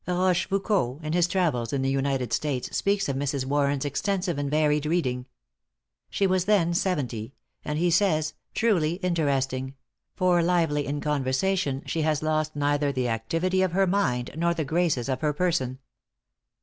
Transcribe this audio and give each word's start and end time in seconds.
Rochefoucault, 0.07 0.99
in 1.03 1.13
his 1.13 1.27
Travels 1.27 1.71
in 1.71 1.83
the 1.83 1.91
United 1.91 2.33
States, 2.33 2.75
speaks 2.75 3.07
of 3.07 3.15
Mrs. 3.15 3.45
Warren's 3.45 3.85
extensive 3.85 4.39
and 4.39 4.49
varied 4.49 4.87
reading. 4.87 5.27
She 6.09 6.25
was 6.25 6.45
then 6.45 6.73
seventy; 6.73 7.35
and 7.63 7.77
he 7.77 7.91
says, 7.91 8.33
"truly 8.55 8.93
interesting; 9.03 9.75
for, 10.15 10.41
lively 10.41 10.87
in 10.87 11.01
conversation, 11.01 11.83
she 11.85 12.01
has 12.01 12.23
lost 12.23 12.55
neither 12.55 12.91
the 12.91 13.09
activity 13.09 13.61
of 13.61 13.73
her 13.73 13.85
mind, 13.85 14.31
nor 14.35 14.55
the 14.55 14.65
graces 14.65 15.07
of 15.07 15.21
her 15.21 15.33
person." 15.33 15.77